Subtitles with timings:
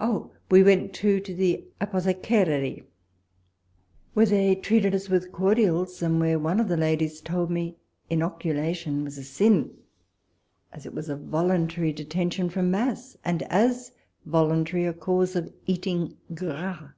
[0.00, 0.30] Oh!
[0.50, 2.84] we went too to the apothecarie,
[4.14, 7.76] where they treated us with cordials, and where one of the ladies told me
[8.08, 9.76] inoculation was a sin,
[10.72, 13.92] as it was a voluntary detention from mass, and as
[14.24, 16.88] voluntary a cause of eating gras.